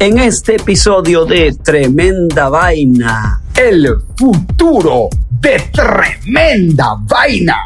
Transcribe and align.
en 0.00 0.18
este 0.18 0.54
episodio 0.56 1.24
de 1.24 1.56
Tremenda 1.64 2.48
Vaina. 2.48 3.42
El 3.56 3.88
futuro 4.16 5.08
de 5.40 5.60
Tremenda 5.72 6.96
Vaina. 7.00 7.56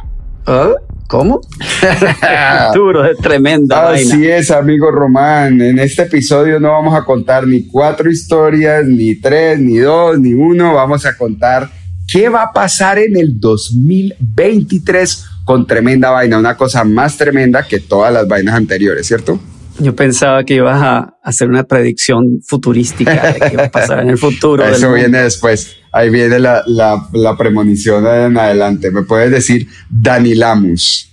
¿Ah? 0.47 0.71
¿Cómo? 1.09 1.43
el 1.83 2.69
futuro 2.69 3.03
de 3.03 3.15
Tremenda 3.17 3.83
Vaina. 3.83 4.15
Así 4.15 4.27
es, 4.27 4.51
amigo 4.51 4.91
Román. 4.91 5.61
En 5.61 5.79
este 5.79 6.03
episodio 6.03 6.59
no 6.59 6.73
vamos 6.73 6.95
a 6.95 7.05
contar 7.05 7.47
ni 7.47 7.67
cuatro 7.67 8.11
historias, 8.11 8.87
ni 8.87 9.17
tres, 9.17 9.59
ni 9.59 9.77
dos, 9.77 10.19
ni 10.19 10.33
uno. 10.33 10.75
Vamos 10.75 11.05
a 11.05 11.15
contar 11.15 11.71
qué 12.11 12.31
va 12.31 12.45
a 12.45 12.53
pasar 12.53 12.99
en 12.99 13.15
el 13.17 13.39
2023 13.39 15.27
con 15.45 15.67
Tremenda 15.67 16.11
Vaina. 16.11 16.39
Una 16.39 16.57
cosa 16.57 16.83
más 16.83 17.19
tremenda 17.19 17.63
que 17.65 17.79
todas 17.81 18.11
las 18.11 18.27
vainas 18.27 18.55
anteriores, 18.55 19.07
¿cierto? 19.07 19.39
Yo 19.79 19.97
pensaba 19.97 20.45
que 20.45 20.55
ibas 20.55 20.81
a 20.83 21.17
hacer 21.23 21.49
una 21.49 21.65
predicción 21.65 22.41
futurística 22.45 23.33
de 23.33 23.51
qué 23.51 23.57
va 23.57 23.65
a 23.65 23.71
pasar 23.71 24.01
en 24.01 24.11
el 24.11 24.19
futuro. 24.19 24.65
Eso 24.69 24.93
viene 24.93 25.23
después. 25.23 25.77
Ahí 25.91 26.11
viene 26.11 26.39
la, 26.39 26.63
la, 26.67 27.37
premonición 27.37 28.07
en 28.07 28.39
adelante. 28.39 28.91
¿Me 28.91 29.03
puedes 29.03 29.31
decir 29.31 29.69
Danilamus? 29.91 31.11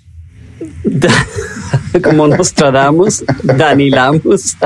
Como 2.03 2.27
Nostradamus, 2.27 3.23
Danilamus. 3.43 4.57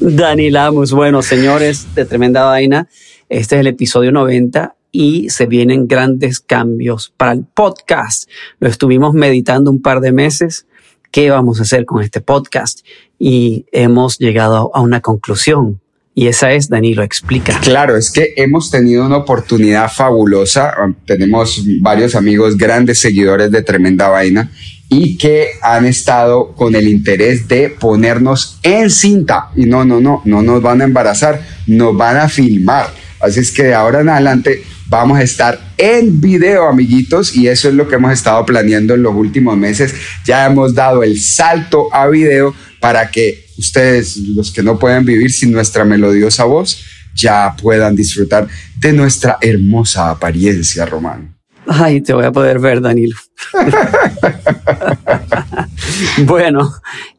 Danilamus. 0.00 0.92
Bueno, 0.92 1.22
señores 1.22 1.86
de 1.94 2.04
Tremenda 2.04 2.44
Vaina, 2.44 2.88
este 3.28 3.56
es 3.56 3.60
el 3.60 3.66
episodio 3.66 4.12
90 4.12 4.74
y 4.92 5.30
se 5.30 5.46
vienen 5.46 5.86
grandes 5.86 6.40
cambios 6.40 7.12
para 7.16 7.32
el 7.32 7.44
podcast. 7.44 8.28
Lo 8.60 8.68
estuvimos 8.68 9.14
meditando 9.14 9.70
un 9.70 9.80
par 9.80 10.00
de 10.00 10.12
meses 10.12 10.66
qué 11.12 11.30
vamos 11.30 11.60
a 11.60 11.62
hacer 11.62 11.84
con 11.84 12.02
este 12.02 12.20
podcast 12.20 12.80
y 13.18 13.66
hemos 13.70 14.18
llegado 14.18 14.72
a 14.74 14.80
una 14.80 15.00
conclusión. 15.00 15.80
Y 16.14 16.26
esa 16.26 16.52
es, 16.52 16.68
Danilo, 16.68 17.02
explica. 17.02 17.58
Claro, 17.60 17.96
es 17.96 18.10
que 18.10 18.34
hemos 18.36 18.70
tenido 18.70 19.06
una 19.06 19.18
oportunidad 19.18 19.90
fabulosa. 19.90 20.74
Tenemos 21.06 21.62
varios 21.80 22.14
amigos, 22.14 22.58
grandes 22.58 22.98
seguidores 22.98 23.50
de 23.50 23.62
Tremenda 23.62 24.08
Vaina 24.08 24.50
y 24.90 25.16
que 25.16 25.52
han 25.62 25.86
estado 25.86 26.52
con 26.52 26.74
el 26.74 26.86
interés 26.86 27.48
de 27.48 27.70
ponernos 27.70 28.58
en 28.62 28.90
cinta. 28.90 29.50
Y 29.56 29.64
no, 29.64 29.86
no, 29.86 30.00
no, 30.00 30.20
no 30.26 30.42
nos 30.42 30.60
van 30.60 30.82
a 30.82 30.84
embarazar, 30.84 31.40
nos 31.66 31.96
van 31.96 32.18
a 32.18 32.28
filmar. 32.28 32.90
Así 33.20 33.40
es 33.40 33.52
que 33.52 33.62
de 33.62 33.74
ahora 33.74 34.00
en 34.00 34.10
adelante 34.10 34.62
vamos 34.92 35.18
a 35.18 35.22
estar 35.22 35.58
en 35.78 36.20
video, 36.20 36.68
amiguitos, 36.68 37.34
y 37.34 37.48
eso 37.48 37.70
es 37.70 37.74
lo 37.74 37.88
que 37.88 37.94
hemos 37.94 38.12
estado 38.12 38.44
planeando 38.44 38.92
en 38.92 39.02
los 39.02 39.14
últimos 39.14 39.56
meses. 39.56 39.94
Ya 40.26 40.44
hemos 40.44 40.74
dado 40.74 41.02
el 41.02 41.18
salto 41.18 41.88
a 41.94 42.08
video 42.08 42.54
para 42.78 43.10
que 43.10 43.46
ustedes, 43.56 44.18
los 44.18 44.52
que 44.52 44.62
no 44.62 44.78
pueden 44.78 45.06
vivir 45.06 45.32
sin 45.32 45.50
nuestra 45.50 45.86
melodiosa 45.86 46.44
voz, 46.44 46.84
ya 47.14 47.56
puedan 47.56 47.96
disfrutar 47.96 48.46
de 48.76 48.92
nuestra 48.92 49.38
hermosa 49.40 50.10
apariencia, 50.10 50.84
Román. 50.84 51.38
Ay, 51.66 52.02
te 52.02 52.12
voy 52.12 52.26
a 52.26 52.32
poder 52.32 52.58
ver, 52.58 52.82
Danilo. 52.82 53.16
bueno, 56.26 56.70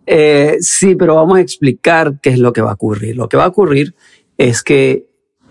eh, 0.06 0.58
sí, 0.60 0.94
pero 0.94 1.16
vamos 1.16 1.40
a 1.40 1.42
explicar 1.42 2.20
qué 2.22 2.30
es 2.30 2.38
lo 2.38 2.54
que 2.54 2.62
va 2.62 2.70
a 2.70 2.76
ocurrir. 2.76 3.16
Lo 3.16 3.28
que 3.28 3.38
va 3.38 3.46
a 3.46 3.48
ocurrir 3.48 3.96
es 4.38 4.62
que 4.62 5.06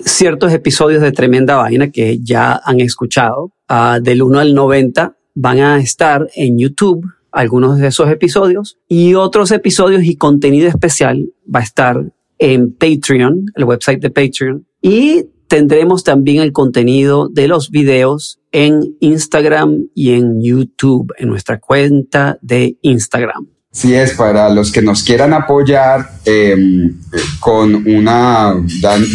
ciertos 0.05 0.53
episodios 0.53 1.03
de 1.03 1.13
Tremenda 1.13 1.57
Vaina 1.57 1.91
que 1.91 2.19
ya 2.21 2.61
han 2.65 2.81
escuchado, 2.81 3.53
ah, 3.69 3.99
del 4.03 4.23
1 4.23 4.39
al 4.39 4.55
90, 4.55 5.17
van 5.35 5.61
a 5.61 5.79
estar 5.79 6.29
en 6.35 6.59
YouTube, 6.59 7.05
algunos 7.31 7.79
de 7.79 7.89
esos 7.89 8.11
episodios, 8.11 8.79
y 8.89 9.15
otros 9.15 9.51
episodios 9.51 10.05
y 10.05 10.17
contenido 10.17 10.69
especial 10.69 11.31
va 11.53 11.61
a 11.61 11.65
estar 11.65 12.13
en 12.39 12.73
Patreon, 12.73 13.47
el 13.55 13.65
website 13.65 14.01
de 14.01 14.11
Patreon, 14.11 14.67
y 14.81 15.27
tendremos 15.49 16.03
también 16.03 16.43
el 16.43 16.53
contenido 16.53 17.29
de 17.29 17.47
los 17.47 17.71
videos 17.71 18.41
en 18.53 18.97
Instagram 19.01 19.89
y 19.95 20.13
en 20.13 20.43
YouTube, 20.43 21.13
en 21.19 21.29
nuestra 21.29 21.61
cuenta 21.61 22.39
de 22.43 22.79
Instagram. 22.83 23.49
Sí 23.75 23.95
es, 23.95 24.13
para 24.13 24.51
los 24.51 24.71
que 24.71 24.83
nos 24.83 25.03
quieran 25.03 25.33
apoyar 25.33 26.11
em, 26.27 26.95
con 27.41 27.75
una, 27.89 28.55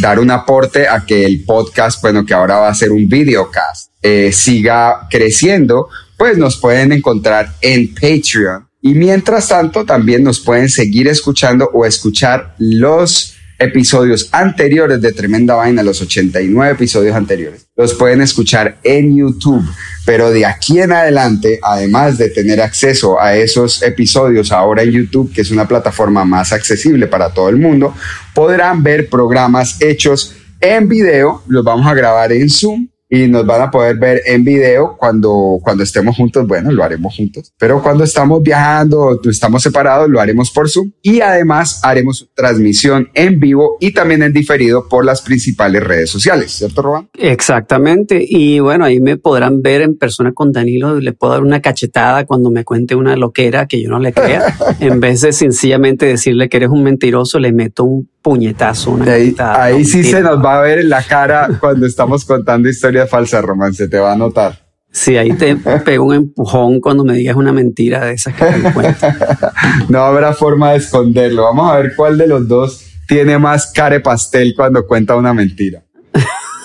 dar 0.01 0.19
un 0.19 0.31
aporte 0.31 0.87
a 0.87 1.05
que 1.05 1.23
el 1.25 1.43
podcast, 1.43 2.01
bueno, 2.01 2.25
que 2.25 2.33
ahora 2.33 2.57
va 2.57 2.69
a 2.69 2.73
ser 2.73 2.91
un 2.91 3.07
videocast, 3.07 3.91
eh, 4.01 4.31
siga 4.31 5.07
creciendo, 5.11 5.89
pues 6.17 6.39
nos 6.39 6.57
pueden 6.57 6.91
encontrar 6.91 7.53
en 7.61 7.93
Patreon. 7.93 8.67
Y 8.81 8.95
mientras 8.95 9.47
tanto, 9.47 9.85
también 9.85 10.23
nos 10.23 10.39
pueden 10.39 10.69
seguir 10.69 11.07
escuchando 11.07 11.69
o 11.71 11.85
escuchar 11.85 12.55
los 12.57 13.36
episodios 13.59 14.29
anteriores 14.31 15.01
de 15.01 15.13
Tremenda 15.13 15.55
Vaina, 15.55 15.83
los 15.83 16.01
89 16.01 16.73
episodios 16.73 17.15
anteriores, 17.15 17.67
los 17.75 17.93
pueden 17.93 18.21
escuchar 18.21 18.79
en 18.83 19.17
YouTube. 19.17 19.63
Pero 20.05 20.31
de 20.31 20.45
aquí 20.45 20.79
en 20.79 20.93
adelante, 20.93 21.59
además 21.61 22.17
de 22.17 22.29
tener 22.29 22.61
acceso 22.61 23.19
a 23.19 23.35
esos 23.35 23.83
episodios 23.83 24.51
ahora 24.51 24.83
en 24.83 24.91
YouTube, 24.91 25.33
que 25.33 25.41
es 25.41 25.51
una 25.51 25.67
plataforma 25.67 26.23
más 26.23 26.53
accesible 26.53 27.07
para 27.07 27.33
todo 27.33 27.49
el 27.49 27.57
mundo, 27.57 27.93
podrán 28.33 28.83
ver 28.83 29.09
programas 29.09 29.81
hechos 29.81 30.35
en 30.59 30.87
video, 30.87 31.43
los 31.47 31.63
vamos 31.63 31.85
a 31.85 31.93
grabar 31.93 32.31
en 32.31 32.49
Zoom 32.49 32.87
y 33.09 33.27
nos 33.27 33.45
van 33.45 33.61
a 33.61 33.71
poder 33.71 33.97
ver 33.97 34.21
en 34.25 34.43
video 34.43 34.95
cuando, 34.97 35.59
cuando 35.61 35.83
estemos 35.83 36.15
juntos. 36.15 36.45
Bueno, 36.47 36.71
lo 36.71 36.83
haremos 36.83 37.15
juntos, 37.15 37.53
pero 37.57 37.81
cuando 37.81 38.03
estamos 38.03 38.41
viajando 38.43 39.19
estamos 39.29 39.63
separados, 39.63 40.09
lo 40.09 40.19
haremos 40.19 40.51
por 40.51 40.69
Zoom 40.69 40.91
y 41.01 41.21
además 41.21 41.81
haremos 41.83 42.29
transmisión 42.35 43.09
en 43.13 43.39
vivo 43.39 43.77
y 43.79 43.91
también 43.91 44.23
en 44.23 44.33
diferido 44.33 44.87
por 44.87 45.05
las 45.05 45.21
principales 45.21 45.83
redes 45.83 46.09
sociales, 46.09 46.51
¿cierto, 46.51 46.81
Roban? 46.81 47.09
Exactamente. 47.17 48.23
Y 48.27 48.59
bueno, 48.59 48.85
ahí 48.85 48.99
me 48.99 49.17
podrán 49.17 49.61
ver 49.61 49.81
en 49.81 49.97
persona 49.97 50.33
con 50.33 50.51
Danilo. 50.51 50.99
Le 50.99 51.13
puedo 51.13 51.33
dar 51.33 51.43
una 51.43 51.61
cachetada 51.61 52.25
cuando 52.25 52.51
me 52.51 52.63
cuente 52.63 52.95
una 52.95 53.15
loquera 53.15 53.67
que 53.67 53.81
yo 53.81 53.89
no 53.89 53.99
le 53.99 54.13
crea. 54.13 54.57
en 54.79 54.99
vez 54.99 55.21
de 55.21 55.33
sencillamente 55.33 56.05
decirle 56.05 56.49
que 56.49 56.57
eres 56.57 56.69
un 56.69 56.83
mentiroso, 56.83 57.39
le 57.39 57.51
meto 57.51 57.83
un 57.83 58.09
puñetazo, 58.27 58.91
una 58.91 59.13
Ahí, 59.13 59.33
ahí 59.39 59.85
sí 59.85 60.03
se 60.03 60.19
nos 60.19 60.43
va 60.43 60.57
a 60.57 60.61
ver 60.61 60.79
en 60.79 60.89
la 60.89 61.01
cara 61.01 61.47
cuando 61.61 61.85
estamos 61.85 62.25
contando 62.25 62.67
historias 62.67 63.09
falsas, 63.09 63.41
romance, 63.41 63.87
te 63.87 63.97
va 63.97 64.11
a 64.11 64.17
notar. 64.17 64.67
Sí, 64.91 65.15
ahí 65.15 65.31
te 65.31 65.55
pego 65.55 66.07
un 66.07 66.13
empujón 66.13 66.81
cuando 66.81 67.05
me 67.05 67.13
digas 67.13 67.37
una 67.37 67.53
mentira 67.53 68.03
de 68.03 68.15
esas 68.15 68.33
que 68.33 68.43
me 68.43 68.73
cuentas. 68.73 69.15
no 69.87 70.01
habrá 70.01 70.33
forma 70.33 70.71
de 70.71 70.79
esconderlo. 70.79 71.43
Vamos 71.43 71.71
a 71.71 71.77
ver 71.77 71.95
cuál 71.95 72.17
de 72.17 72.27
los 72.27 72.45
dos 72.49 72.83
tiene 73.07 73.37
más 73.37 73.71
care 73.71 74.01
pastel 74.01 74.53
cuando 74.57 74.85
cuenta 74.85 75.15
una 75.15 75.33
mentira. 75.33 75.85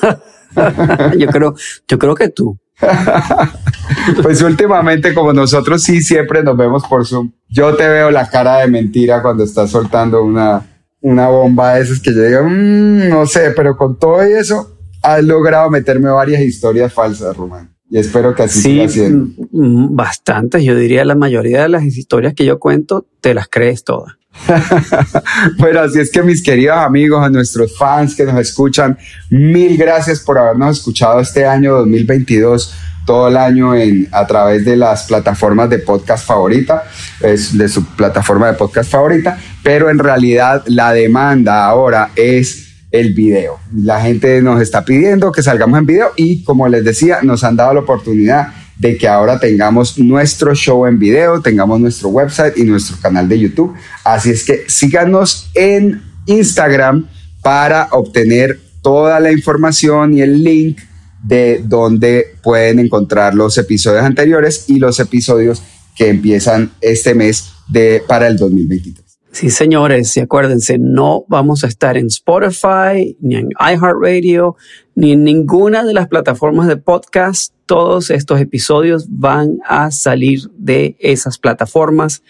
yo 1.16 1.28
creo, 1.28 1.54
yo 1.86 1.96
creo 1.96 2.14
que 2.16 2.28
tú. 2.30 2.58
pues 4.22 4.42
últimamente, 4.42 5.14
como 5.14 5.32
nosotros 5.32 5.80
sí 5.80 6.00
siempre 6.00 6.42
nos 6.42 6.56
vemos 6.56 6.82
por 6.88 7.06
Zoom, 7.06 7.30
yo 7.48 7.76
te 7.76 7.86
veo 7.86 8.10
la 8.10 8.28
cara 8.28 8.58
de 8.58 8.66
mentira 8.66 9.22
cuando 9.22 9.44
estás 9.44 9.70
soltando 9.70 10.24
una, 10.24 10.71
una 11.02 11.28
bomba 11.28 11.74
de 11.74 11.82
esas 11.82 12.00
que 12.00 12.14
yo 12.14 12.22
digo, 12.22 12.44
mm, 12.44 13.08
no 13.08 13.26
sé, 13.26 13.50
pero 13.54 13.76
con 13.76 13.98
todo 13.98 14.22
eso 14.22 14.78
has 15.02 15.22
logrado 15.22 15.68
meterme 15.68 16.08
varias 16.08 16.40
historias 16.40 16.92
falsas, 16.92 17.36
Román. 17.36 17.74
Y 17.90 17.98
espero 17.98 18.34
que 18.34 18.44
así 18.44 18.60
sí, 18.60 18.70
siga 18.70 18.88
siendo. 18.88 19.42
Mm, 19.50 19.94
bastantes, 19.94 20.62
yo 20.62 20.74
diría 20.74 21.04
la 21.04 21.14
mayoría 21.14 21.62
de 21.62 21.68
las 21.68 21.84
historias 21.84 22.32
que 22.32 22.46
yo 22.46 22.58
cuento, 22.58 23.06
te 23.20 23.34
las 23.34 23.48
crees 23.48 23.84
todas. 23.84 24.14
bueno, 25.58 25.80
así 25.80 26.00
es 26.00 26.10
que 26.10 26.22
mis 26.22 26.42
queridos 26.42 26.78
amigos, 26.78 27.22
a 27.22 27.28
nuestros 27.28 27.76
fans 27.76 28.14
que 28.14 28.24
nos 28.24 28.38
escuchan, 28.40 28.96
mil 29.28 29.76
gracias 29.76 30.20
por 30.20 30.38
habernos 30.38 30.78
escuchado 30.78 31.20
este 31.20 31.44
año 31.44 31.74
2022 31.74 32.74
todo 33.06 33.28
el 33.28 33.36
año 33.36 33.74
en, 33.74 34.08
a 34.12 34.26
través 34.26 34.64
de 34.64 34.76
las 34.76 35.04
plataformas 35.04 35.68
de 35.70 35.78
podcast 35.78 36.26
favorita, 36.26 36.84
es 37.20 37.56
de 37.56 37.68
su 37.68 37.84
plataforma 37.84 38.48
de 38.48 38.54
podcast 38.54 38.90
favorita, 38.90 39.38
pero 39.62 39.90
en 39.90 39.98
realidad 39.98 40.62
la 40.66 40.92
demanda 40.92 41.64
ahora 41.66 42.10
es 42.16 42.68
el 42.90 43.14
video. 43.14 43.58
La 43.74 44.00
gente 44.00 44.40
nos 44.42 44.60
está 44.60 44.84
pidiendo 44.84 45.32
que 45.32 45.42
salgamos 45.42 45.78
en 45.78 45.86
video 45.86 46.12
y 46.16 46.44
como 46.44 46.68
les 46.68 46.84
decía, 46.84 47.18
nos 47.22 47.42
han 47.42 47.56
dado 47.56 47.74
la 47.74 47.80
oportunidad 47.80 48.48
de 48.78 48.96
que 48.96 49.08
ahora 49.08 49.38
tengamos 49.38 49.98
nuestro 49.98 50.54
show 50.54 50.86
en 50.86 50.98
video, 50.98 51.40
tengamos 51.40 51.80
nuestro 51.80 52.08
website 52.08 52.58
y 52.58 52.64
nuestro 52.64 52.96
canal 53.00 53.28
de 53.28 53.38
YouTube. 53.38 53.74
Así 54.04 54.30
es 54.30 54.44
que 54.44 54.64
síganos 54.68 55.50
en 55.54 56.02
Instagram 56.26 57.06
para 57.42 57.88
obtener 57.92 58.60
toda 58.82 59.20
la 59.20 59.32
información 59.32 60.14
y 60.14 60.20
el 60.20 60.42
link 60.42 60.78
de 61.22 61.62
donde 61.64 62.36
pueden 62.42 62.78
encontrar 62.78 63.34
los 63.34 63.56
episodios 63.58 64.04
anteriores 64.04 64.64
y 64.68 64.78
los 64.78 64.98
episodios 65.00 65.62
que 65.96 66.08
empiezan 66.08 66.72
este 66.80 67.14
mes 67.14 67.52
de, 67.68 68.02
para 68.06 68.26
el 68.26 68.36
2023. 68.36 69.02
Sí, 69.32 69.48
señores, 69.48 70.14
y 70.18 70.20
acuérdense, 70.20 70.76
no 70.78 71.24
vamos 71.26 71.64
a 71.64 71.66
estar 71.66 71.96
en 71.96 72.08
Spotify, 72.08 73.16
ni 73.20 73.36
en 73.36 73.48
iHeartRadio, 73.58 74.56
ni 74.94 75.12
en 75.12 75.24
ninguna 75.24 75.84
de 75.84 75.94
las 75.94 76.08
plataformas 76.08 76.68
de 76.68 76.76
podcast. 76.76 77.54
Todos 77.64 78.10
estos 78.10 78.40
episodios 78.40 79.06
van 79.08 79.58
a 79.66 79.90
salir 79.90 80.50
de 80.58 80.96
esas 80.98 81.38
plataformas. 81.38 82.22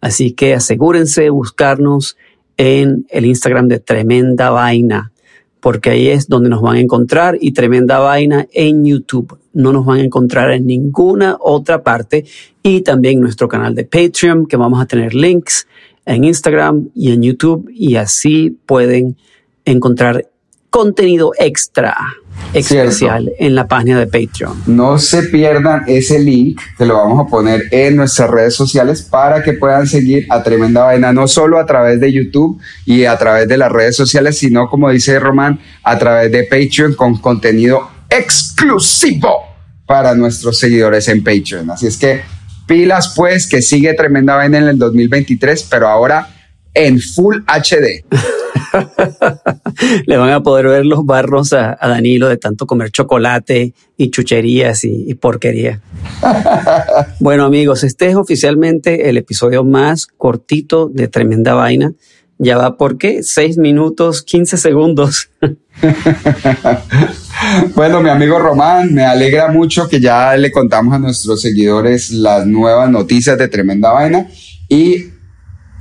Así 0.00 0.32
que 0.32 0.54
asegúrense 0.54 1.22
de 1.22 1.30
buscarnos 1.30 2.16
en 2.56 3.06
el 3.10 3.24
Instagram 3.24 3.68
de 3.68 3.78
Tremenda 3.78 4.50
Vaina, 4.50 5.12
porque 5.60 5.90
ahí 5.90 6.08
es 6.08 6.28
donde 6.28 6.48
nos 6.48 6.62
van 6.62 6.76
a 6.76 6.80
encontrar 6.80 7.36
y 7.40 7.52
Tremenda 7.52 7.98
Vaina 7.98 8.46
en 8.52 8.84
YouTube. 8.84 9.38
No 9.52 9.72
nos 9.72 9.84
van 9.84 9.98
a 9.98 10.04
encontrar 10.04 10.52
en 10.52 10.66
ninguna 10.66 11.36
otra 11.40 11.82
parte 11.82 12.24
y 12.62 12.82
también 12.82 13.20
nuestro 13.20 13.48
canal 13.48 13.74
de 13.74 13.84
Patreon, 13.84 14.46
que 14.46 14.56
vamos 14.56 14.80
a 14.80 14.86
tener 14.86 15.14
links 15.14 15.66
en 16.06 16.24
Instagram 16.24 16.88
y 16.94 17.12
en 17.12 17.22
YouTube 17.22 17.70
y 17.72 17.96
así 17.96 18.56
pueden 18.66 19.16
encontrar 19.64 20.28
contenido 20.70 21.32
extra 21.38 21.96
especial 22.52 23.32
en 23.38 23.54
la 23.54 23.66
página 23.66 23.98
de 23.98 24.06
Patreon. 24.06 24.62
No 24.66 24.98
se 24.98 25.24
pierdan 25.24 25.84
ese 25.86 26.18
link 26.18 26.60
que 26.76 26.84
lo 26.84 26.94
vamos 26.94 27.26
a 27.26 27.30
poner 27.30 27.62
en 27.70 27.96
nuestras 27.96 28.30
redes 28.30 28.54
sociales 28.54 29.02
para 29.02 29.42
que 29.42 29.52
puedan 29.52 29.86
seguir 29.86 30.26
a 30.30 30.42
Tremenda 30.42 30.84
Vaina, 30.84 31.12
no 31.12 31.28
solo 31.28 31.58
a 31.58 31.66
través 31.66 32.00
de 32.00 32.12
YouTube 32.12 32.60
y 32.84 33.04
a 33.04 33.16
través 33.16 33.48
de 33.48 33.58
las 33.58 33.70
redes 33.70 33.96
sociales, 33.96 34.38
sino 34.38 34.68
como 34.68 34.90
dice 34.90 35.18
Román, 35.18 35.60
a 35.82 35.98
través 35.98 36.30
de 36.32 36.44
Patreon 36.44 36.94
con 36.94 37.18
contenido 37.18 37.88
exclusivo 38.10 39.42
para 39.86 40.14
nuestros 40.14 40.58
seguidores 40.58 41.08
en 41.08 41.24
Patreon. 41.24 41.70
Así 41.70 41.86
es 41.86 41.96
que 41.96 42.22
pilas 42.66 43.14
pues 43.16 43.46
que 43.46 43.62
sigue 43.62 43.94
Tremenda 43.94 44.36
Vaina 44.36 44.58
en 44.58 44.68
el 44.68 44.78
2023, 44.78 45.66
pero 45.70 45.88
ahora 45.88 46.28
en 46.74 47.00
Full 47.00 47.38
HD. 47.46 48.04
Le 50.06 50.16
van 50.16 50.30
a 50.30 50.42
poder 50.42 50.66
ver 50.66 50.86
los 50.86 51.04
barros 51.04 51.52
a, 51.52 51.76
Danilo 51.80 52.28
de 52.28 52.36
tanto 52.36 52.66
comer 52.66 52.90
chocolate 52.90 53.74
y 53.96 54.10
chucherías 54.10 54.84
y, 54.84 55.14
porquería. 55.14 55.80
bueno 57.20 57.44
amigos, 57.44 57.84
este 57.84 58.08
es 58.08 58.16
oficialmente 58.16 59.08
el 59.08 59.16
episodio 59.16 59.64
más 59.64 60.06
cortito 60.06 60.88
de 60.88 61.08
Tremenda 61.08 61.54
Vaina. 61.54 61.92
Ya 62.40 62.56
va 62.56 62.76
por 62.76 62.98
qué? 62.98 63.24
6 63.24 63.58
minutos, 63.58 64.22
15 64.22 64.58
segundos. 64.58 65.28
bueno, 67.74 68.00
mi 68.00 68.10
amigo 68.10 68.38
Román, 68.38 68.94
me 68.94 69.04
alegra 69.04 69.48
mucho 69.48 69.88
que 69.88 70.00
ya 70.00 70.36
le 70.36 70.52
contamos 70.52 70.94
a 70.94 71.00
nuestros 71.00 71.42
seguidores 71.42 72.12
las 72.12 72.46
nuevas 72.46 72.88
noticias 72.90 73.36
de 73.38 73.48
Tremenda 73.48 73.90
Vaina 73.90 74.28
y 74.68 75.06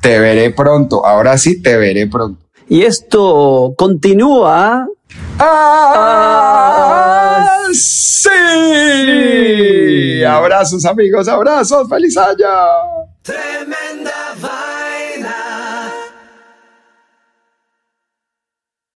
te 0.01 0.19
veré 0.19 0.49
pronto. 0.49 1.05
Ahora 1.05 1.37
sí, 1.37 1.61
te 1.61 1.77
veré 1.77 2.07
pronto. 2.07 2.46
Y 2.69 2.83
esto 2.83 3.73
continúa. 3.77 4.87
¡Ah! 5.39 7.45
sí. 7.73 8.29
Abrazos, 10.23 10.85
amigos, 10.85 11.27
abrazos. 11.27 11.89
¡Feliz 11.89 12.15
año! 12.17 12.47